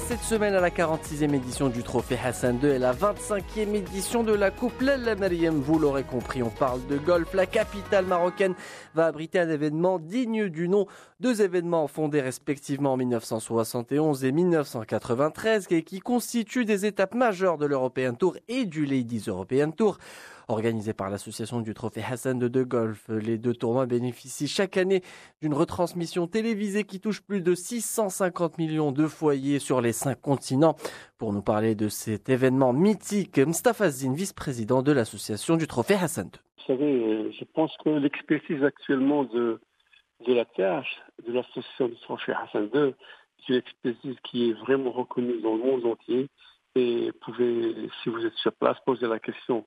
semaine 0.00 0.54
à 0.54 0.60
la 0.60 0.70
46e 0.70 1.34
édition 1.34 1.68
du 1.68 1.82
Trophée 1.82 2.18
Hassan 2.22 2.58
II 2.62 2.70
et 2.70 2.78
la 2.78 2.92
25e 2.92 3.74
édition 3.74 4.22
de 4.24 4.32
la 4.32 4.50
Coupe 4.50 4.80
Lalla 4.80 5.14
Mariam. 5.14 5.60
Vous 5.60 5.78
l'aurez 5.78 6.04
compris, 6.04 6.42
on 6.42 6.50
parle 6.50 6.84
de 6.86 6.96
golf. 6.96 7.34
La 7.34 7.46
capitale 7.46 8.06
marocaine 8.06 8.54
va 8.94 9.06
abriter 9.06 9.38
un 9.38 9.48
événement 9.48 9.98
digne 9.98 10.48
du 10.48 10.68
nom. 10.68 10.86
Deux 11.20 11.42
événements 11.42 11.86
fondés 11.86 12.20
respectivement 12.20 12.94
en 12.94 12.96
1971 12.96 14.24
et 14.24 14.32
1993 14.32 15.66
et 15.70 15.82
qui 15.82 16.00
constituent 16.00 16.64
des 16.64 16.86
étapes 16.86 17.14
majeures 17.14 17.58
de 17.58 17.66
l'European 17.66 18.14
Tour 18.14 18.36
et 18.48 18.64
du 18.64 18.86
Ladies 18.86 19.24
European 19.26 19.70
Tour. 19.70 19.98
Organisé 20.50 20.92
par 20.94 21.10
l'association 21.10 21.60
du 21.60 21.74
Trophée 21.74 22.02
Hassan 22.02 22.36
de 22.36 22.48
De 22.48 22.64
Golf, 22.64 23.08
les 23.08 23.38
deux 23.38 23.54
tournois 23.54 23.86
bénéficient 23.86 24.48
chaque 24.48 24.76
année 24.76 25.00
d'une 25.40 25.54
retransmission 25.54 26.26
télévisée 26.26 26.82
qui 26.82 26.98
touche 26.98 27.20
plus 27.20 27.40
de 27.40 27.54
650 27.54 28.58
millions 28.58 28.90
de 28.90 29.06
foyers 29.06 29.60
sur 29.60 29.80
les 29.80 29.92
cinq 29.92 30.20
continents. 30.20 30.74
Pour 31.18 31.32
nous 31.32 31.40
parler 31.40 31.76
de 31.76 31.88
cet 31.88 32.28
événement 32.28 32.72
mythique, 32.72 33.38
Mustafa 33.38 33.90
Zine, 33.90 34.14
vice-président 34.14 34.82
de 34.82 34.90
l'association 34.90 35.56
du 35.56 35.68
Trophée 35.68 35.94
Hassan 35.94 36.26
II. 36.26 36.40
Vous 36.56 36.64
savez, 36.66 37.32
je 37.32 37.44
pense 37.54 37.76
que 37.84 37.90
l'expertise 37.90 38.64
actuellement 38.64 39.22
de, 39.22 39.60
de 40.26 40.34
la 40.34 40.44
TH, 40.46 40.84
de 41.28 41.32
l'association 41.32 41.86
du 41.86 41.96
Trophée 42.00 42.32
Hassan 42.32 42.68
II, 42.74 42.92
c'est 43.46 43.52
une 43.52 43.58
expertise 43.60 44.16
qui 44.24 44.50
est 44.50 44.54
vraiment 44.54 44.90
reconnue 44.90 45.40
dans 45.42 45.54
le 45.54 45.62
monde 45.62 45.86
entier. 45.86 46.26
Et 46.74 47.12
pouvez, 47.20 47.88
si 48.02 48.08
vous 48.08 48.26
êtes 48.26 48.34
sur 48.34 48.52
place, 48.54 48.78
poser 48.84 49.06
la 49.06 49.20
question 49.20 49.64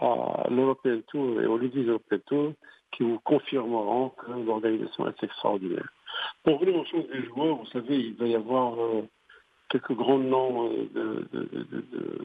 à 0.00 0.46
l'European 0.50 1.00
Tour 1.08 1.40
et 1.40 1.46
au 1.46 1.58
Ladies 1.58 1.84
European 1.84 2.18
Tour 2.26 2.52
qui 2.92 3.02
vous 3.02 3.20
confirmeront 3.20 4.10
que 4.10 4.32
l'organisation 4.32 5.06
est 5.08 5.22
extraordinaire. 5.22 5.88
Pour 6.42 6.58
revenir 6.58 6.80
aux 6.80 6.86
choses 6.86 7.08
des 7.08 7.22
joueurs, 7.24 7.56
vous 7.56 7.66
savez, 7.66 7.96
il 7.96 8.14
va 8.14 8.26
y 8.26 8.34
avoir 8.34 8.80
euh, 8.80 9.02
quelques 9.68 9.92
grands 9.92 10.18
noms 10.18 10.70
euh, 10.94 11.24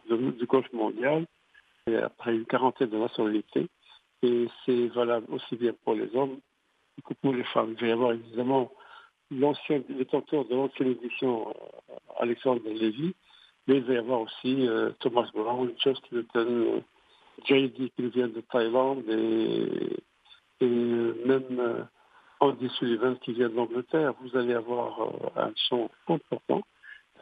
de, 0.10 0.32
du 0.32 0.46
golf 0.46 0.72
mondial, 0.74 1.26
après 2.04 2.36
une 2.36 2.46
quarantaine 2.46 2.90
de 2.90 2.98
nationalités. 2.98 3.68
Et 4.24 4.48
c'est 4.66 4.88
valable 4.88 5.28
aussi 5.32 5.56
bien 5.56 5.74
pour 5.84 5.94
les 5.94 6.14
hommes 6.16 6.40
que 7.06 7.14
pour 7.14 7.34
les 7.34 7.44
femmes. 7.44 7.76
Il 7.78 7.82
va 7.82 7.88
y 7.88 7.92
avoir 7.92 8.12
évidemment 8.14 8.72
l'ancien 9.30 9.82
détenteur 9.88 10.46
de 10.46 10.56
l'ancienne 10.56 10.92
édition, 10.92 11.50
euh, 11.50 11.94
Alexandre 12.20 12.62
Lévy, 12.66 13.14
mais 13.68 13.78
il 13.78 13.84
va 13.84 13.94
y 13.94 13.98
avoir 13.98 14.22
aussi 14.22 14.68
Thomas 15.00 15.28
Brown, 15.34 15.72
Justin 15.84 16.18
Hilton, 16.18 16.84
JD 17.44 17.92
qui 17.96 18.10
vient 18.10 18.28
de 18.28 18.42
Thaïlande 18.42 19.04
et, 19.10 20.66
même 20.66 21.60
euh, 21.60 21.84
Andy 22.40 22.70
Sullivan 22.80 23.18
qui 23.18 23.34
vient 23.34 23.50
d'Angleterre, 23.50 24.14
vous 24.22 24.38
allez 24.38 24.54
avoir 24.54 25.02
euh, 25.02 25.42
un 25.42 25.52
son 25.56 25.90
important. 26.08 26.62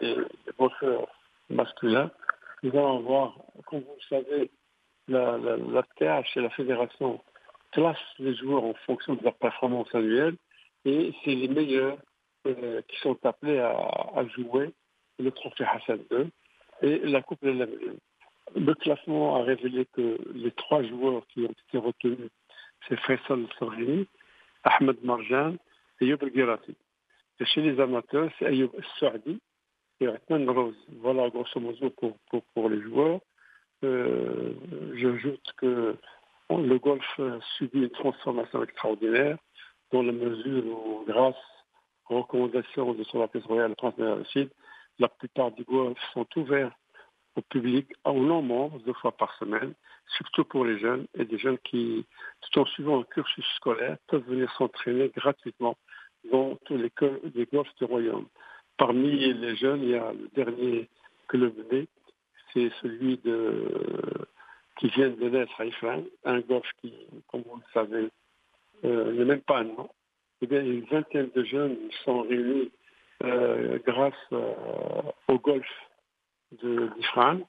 Et 0.01 0.15
les 0.15 0.53
boxeurs 0.57 1.07
masculins, 1.49 2.11
nous 2.61 2.71
allons 2.71 2.99
avoir, 2.99 3.37
comme 3.65 3.81
vous 3.81 3.95
le 3.95 4.17
savez, 4.17 4.51
la, 5.07 5.37
la, 5.37 5.83
TH 5.97 6.37
et 6.37 6.41
la 6.41 6.49
fédération 6.51 7.21
classent 7.71 7.97
les 8.19 8.35
joueurs 8.35 8.63
en 8.63 8.73
fonction 8.85 9.15
de 9.15 9.23
leur 9.23 9.35
performance 9.35 9.93
annuelle. 9.93 10.35
Et 10.85 11.13
c'est 11.23 11.35
les 11.35 11.47
meilleurs 11.47 11.97
euh, 12.45 12.81
qui 12.87 12.99
sont 12.99 13.17
appelés 13.25 13.59
à, 13.59 14.25
jouer 14.35 14.73
le 15.19 15.31
trophée 15.31 15.65
Hassan 15.65 15.99
II 16.11 16.29
et 16.81 16.99
la 16.99 17.21
Coupe 17.21 17.43
de 17.43 17.51
la 17.51 17.65
le 18.55 18.73
classement 18.75 19.35
a 19.35 19.43
révélé 19.43 19.85
que 19.93 20.17
les 20.33 20.51
trois 20.51 20.83
joueurs 20.83 21.25
qui 21.27 21.41
ont 21.41 21.55
été 21.67 21.77
retenus, 21.77 22.29
c'est 22.87 22.99
Faisal 22.99 23.45
Sorhini, 23.57 24.07
Ahmed 24.63 25.03
Marjan 25.03 25.55
et 26.01 26.07
Yob 26.07 26.23
Girati. 26.33 26.75
Et 27.39 27.45
chez 27.45 27.61
les 27.61 27.79
amateurs, 27.79 28.29
c'est 28.37 28.45
Ayoub 28.45 28.71
Saadi 28.99 29.39
et 29.99 30.07
Rahman 30.07 30.49
Rose. 30.49 30.87
Voilà 31.01 31.29
grosso 31.29 31.59
modo 31.59 31.89
pour, 31.89 32.17
pour, 32.53 32.69
les 32.69 32.81
joueurs. 32.81 33.19
Euh, 33.83 34.53
J'ajoute 34.95 35.53
que 35.57 35.95
le 36.49 36.77
golf 36.77 37.19
subit 37.57 37.79
une 37.79 37.89
transformation 37.89 38.63
extraordinaire 38.63 39.37
dans 39.91 40.03
la 40.03 40.11
mesure 40.11 40.65
où, 40.65 41.03
grâce 41.05 41.35
aux 42.09 42.21
recommandations 42.21 42.93
de 42.93 43.03
son 43.05 43.21
Altesse 43.21 43.45
royale 43.45 43.75
transmédia 43.75 44.23
la 44.99 45.09
plupart 45.09 45.51
des 45.51 45.63
golfs 45.63 45.99
sont 46.13 46.27
ouverts 46.35 46.71
au 47.35 47.41
public 47.41 47.87
en 48.03 48.13
long 48.13 48.41
membre 48.41 48.79
deux 48.79 48.93
fois 48.93 49.11
par 49.11 49.33
semaine, 49.37 49.73
surtout 50.17 50.43
pour 50.45 50.65
les 50.65 50.77
jeunes 50.79 51.07
et 51.17 51.25
des 51.25 51.37
jeunes 51.37 51.57
qui, 51.59 52.05
tout 52.41 52.59
en 52.59 52.65
suivant 52.65 52.99
un 53.01 53.03
cursus 53.03 53.45
scolaire, 53.55 53.97
peuvent 54.07 54.27
venir 54.27 54.51
s'entraîner 54.53 55.09
gratuitement 55.09 55.77
dans 56.31 56.55
tous 56.65 56.77
les, 56.77 56.91
les 57.35 57.45
golfs 57.45 57.75
du 57.77 57.85
royaume. 57.85 58.27
Parmi 58.77 59.33
les 59.33 59.55
jeunes, 59.55 59.83
il 59.83 59.89
y 59.89 59.95
a 59.95 60.13
le 60.13 60.29
dernier 60.35 60.89
que 61.27 61.37
le 61.37 61.51
mené, 61.51 61.87
c'est 62.53 62.71
celui 62.81 63.17
de, 63.17 64.27
qui 64.77 64.87
vient 64.89 65.09
de 65.09 65.29
naître 65.29 65.61
à 65.61 66.29
un 66.29 66.39
golf 66.41 66.67
qui, 66.81 66.93
comme 67.31 67.41
vous 67.41 67.57
le 67.57 67.63
savez, 67.73 68.09
euh, 68.85 69.13
n'est 69.13 69.25
même 69.25 69.41
pas 69.41 69.59
un 69.59 69.65
nom. 69.65 69.89
Eh 70.41 70.47
bien, 70.47 70.61
une 70.61 70.85
vingtaine 70.85 71.29
de 71.35 71.43
jeunes 71.43 71.77
sont 72.03 72.21
réunis 72.23 72.71
euh, 73.23 73.79
grâce 73.85 74.13
euh, 74.33 74.53
au 75.27 75.39
golf 75.39 75.65
de 76.61 76.89
l'IFRAN. 76.97 77.39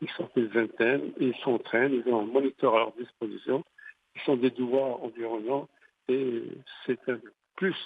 Ils 0.00 0.10
sont 0.10 0.28
une 0.36 0.48
vingtaine, 0.48 1.12
ils 1.20 1.34
s'entraînent, 1.36 1.92
ils 1.92 2.12
ont 2.12 2.20
un 2.20 2.26
moniteur 2.26 2.74
à 2.74 2.78
leur 2.78 2.92
disposition. 2.92 3.64
Ils 4.16 4.22
sont 4.22 4.36
des 4.36 4.50
douars 4.50 5.02
environnants 5.02 5.68
et 6.08 6.42
c'est 6.84 6.98
un 7.08 7.18
plus 7.56 7.76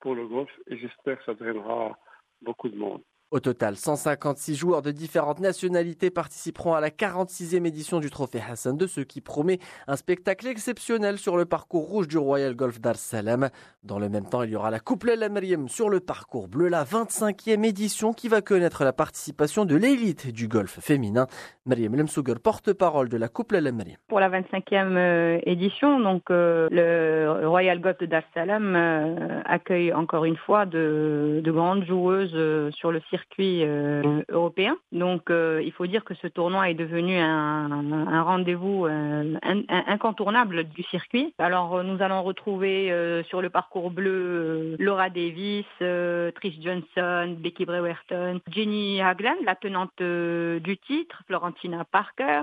pour 0.00 0.14
le 0.14 0.26
golf 0.26 0.50
et 0.68 0.76
j'espère 0.76 1.18
que 1.18 1.24
ça 1.24 1.34
drainera 1.34 1.98
beaucoup 2.42 2.68
de 2.68 2.76
monde. 2.76 3.02
Au 3.34 3.40
total, 3.40 3.74
156 3.74 4.54
joueurs 4.54 4.80
de 4.80 4.92
différentes 4.92 5.40
nationalités 5.40 6.08
participeront 6.08 6.74
à 6.74 6.80
la 6.80 6.90
46e 6.90 7.66
édition 7.66 7.98
du 7.98 8.08
Trophée 8.08 8.40
Hassan 8.48 8.78
II, 8.80 8.86
ce 8.86 9.00
qui 9.00 9.20
promet 9.20 9.58
un 9.88 9.96
spectacle 9.96 10.46
exceptionnel 10.46 11.18
sur 11.18 11.36
le 11.36 11.44
parcours 11.44 11.88
rouge 11.88 12.06
du 12.06 12.16
Royal 12.16 12.54
Golf 12.54 12.80
Dar 12.80 12.94
Salam. 12.94 13.48
Dans 13.82 13.98
le 13.98 14.08
même 14.08 14.28
temps, 14.28 14.44
il 14.44 14.50
y 14.50 14.56
aura 14.56 14.70
la 14.70 14.78
Coupe 14.78 15.02
La 15.02 15.28
Mariam 15.28 15.68
sur 15.68 15.90
le 15.90 15.98
parcours 15.98 16.46
bleu, 16.46 16.68
la 16.68 16.84
25e 16.84 17.64
édition 17.64 18.12
qui 18.12 18.28
va 18.28 18.40
connaître 18.40 18.84
la 18.84 18.92
participation 18.92 19.64
de 19.64 19.74
l'élite 19.74 20.30
du 20.32 20.46
golf 20.46 20.78
féminin. 20.78 21.26
Mariam 21.66 21.96
Lemsuger, 21.96 22.34
porte-parole 22.40 23.08
de 23.08 23.16
la 23.16 23.26
Coupe 23.26 23.50
La 23.50 23.72
Mariam. 23.72 23.96
Pour 24.06 24.20
la 24.20 24.30
25e 24.30 24.96
euh, 24.96 25.40
édition, 25.42 25.98
donc 25.98 26.30
euh, 26.30 26.68
le 26.70 27.48
Royal 27.48 27.80
Golf 27.80 27.96
Salam 28.32 28.76
euh, 28.76 29.40
accueille 29.44 29.92
encore 29.92 30.24
une 30.24 30.36
fois 30.36 30.66
de 30.66 31.42
grandes 31.44 31.84
joueuses 31.84 32.70
sur 32.76 32.92
le 32.92 33.00
circuit 33.10 33.23
circuit 33.24 33.64
euh, 33.64 34.22
européen. 34.28 34.76
Donc 34.92 35.30
euh, 35.30 35.60
il 35.64 35.72
faut 35.72 35.86
dire 35.86 36.04
que 36.04 36.14
ce 36.14 36.26
tournoi 36.26 36.70
est 36.70 36.74
devenu 36.74 37.18
un, 37.18 38.22
rendez-vous 38.22 38.86
euh, 38.86 39.34
incontournable 39.42 40.64
du 40.64 40.82
circuit. 40.84 41.34
Alors 41.38 41.82
nous 41.82 42.02
allons 42.02 42.22
retrouver 42.22 43.22
sur 43.28 43.42
le 43.42 43.50
parcours 43.50 43.90
bleu 43.90 44.76
Laura 44.78 45.10
Davis, 45.10 45.66
Trish 45.78 46.60
Johnson, 46.60 47.36
Becky 47.38 47.64
Brewerton, 47.64 48.40
Jenny 48.50 49.00
Hagland, 49.00 49.36
la 49.44 49.54
tenante 49.54 50.00
du 50.00 50.78
titre, 50.78 51.22
Florentina 51.26 51.84
Parker, 51.84 52.42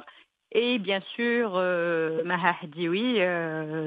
et 0.52 0.80
bien 0.80 1.02
sûr 1.16 1.54
euh, 1.56 2.24
Maha 2.24 2.56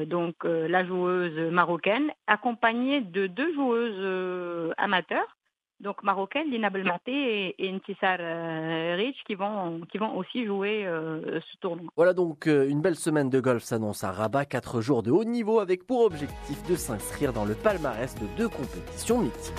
donc 0.06 0.44
la 0.44 0.84
joueuse 0.84 1.38
marocaine, 1.52 2.10
accompagnée 2.26 3.00
de 3.00 3.26
deux 3.26 3.52
joueuses 3.54 4.74
amateurs, 4.76 5.36
donc 5.84 6.02
marocaine, 6.02 6.50
Lina 6.50 6.70
Belmonté 6.70 7.54
et, 7.58 7.72
Ntissar 7.72 8.16
euh, 8.18 8.96
Rich 8.96 9.18
qui 9.26 9.34
vont, 9.34 9.80
qui 9.92 9.98
vont 9.98 10.16
aussi 10.16 10.46
jouer 10.46 10.84
euh, 10.86 11.40
ce 11.40 11.56
tournoi. 11.58 11.86
Voilà 11.96 12.14
donc 12.14 12.48
euh, 12.48 12.68
une 12.68 12.80
belle 12.80 12.96
semaine 12.96 13.30
de 13.30 13.38
golf 13.38 13.62
s'annonce 13.62 14.02
à 14.02 14.10
Rabat, 14.10 14.46
quatre 14.46 14.80
jours 14.80 15.02
de 15.02 15.10
haut 15.10 15.24
niveau 15.24 15.60
avec 15.60 15.86
pour 15.86 16.00
objectif 16.00 16.66
de 16.68 16.74
s'inscrire 16.74 17.32
dans 17.32 17.44
le 17.44 17.54
palmarès 17.54 18.14
de 18.16 18.26
deux 18.36 18.48
compétitions 18.48 19.18
mythiques. 19.18 19.52